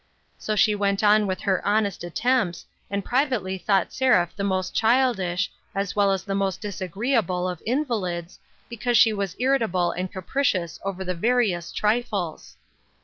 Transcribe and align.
So 0.39 0.55
she 0.55 0.73
went 0.73 1.03
on 1.03 1.27
with 1.27 1.41
her 1.41 1.63
honest 1.63 2.03
attempts, 2.03 2.65
and 2.89 3.05
privately 3.05 3.59
thought 3.59 3.93
Seraph 3.93 4.35
the 4.35 4.43
most 4.43 4.73
childish, 4.73 5.51
as 5.75 5.95
well 5.95 6.11
as 6.11 6.23
the 6.23 6.33
most 6.33 6.59
disagreeable 6.59 7.47
of 7.47 7.61
invalids, 7.67 8.39
because 8.67 8.97
she 8.97 9.13
was 9.13 9.35
irritable 9.37 9.91
and 9.91 10.11
capricious 10.11 10.79
over 10.83 11.05
the 11.05 11.13
veriest 11.13 11.75
trifles. 11.77 12.57